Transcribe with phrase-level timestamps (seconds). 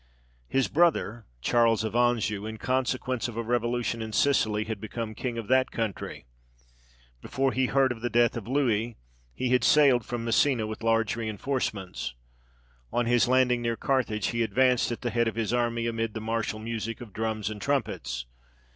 [0.47, 5.37] His brother, Charles of Anjou, in consequence of a revolution in Sicily, had become king
[5.37, 6.25] of that country.
[7.21, 8.97] Before he heard of the death of Louis,
[9.35, 12.15] he had sailed from Messina with large reinforcements.
[12.91, 16.19] On his landing near Carthage, he advanced at the head of his army, amid the
[16.19, 18.25] martial music of drums and trumpets.